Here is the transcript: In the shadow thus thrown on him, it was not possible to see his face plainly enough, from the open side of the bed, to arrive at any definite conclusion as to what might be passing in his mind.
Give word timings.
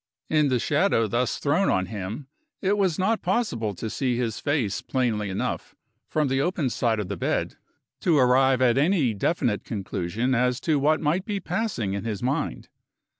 In 0.31 0.47
the 0.47 0.57
shadow 0.57 1.05
thus 1.05 1.37
thrown 1.37 1.69
on 1.69 1.85
him, 1.85 2.25
it 2.59 2.75
was 2.75 2.97
not 2.97 3.21
possible 3.21 3.75
to 3.75 3.87
see 3.87 4.17
his 4.17 4.39
face 4.39 4.81
plainly 4.81 5.29
enough, 5.29 5.75
from 6.09 6.27
the 6.27 6.41
open 6.41 6.71
side 6.71 6.99
of 6.99 7.07
the 7.07 7.15
bed, 7.15 7.57
to 7.99 8.17
arrive 8.17 8.63
at 8.63 8.79
any 8.79 9.13
definite 9.13 9.63
conclusion 9.63 10.33
as 10.33 10.59
to 10.61 10.79
what 10.79 11.01
might 11.01 11.23
be 11.23 11.39
passing 11.39 11.93
in 11.93 12.03
his 12.03 12.23
mind. 12.23 12.67